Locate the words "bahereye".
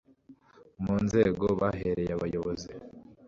1.59-2.11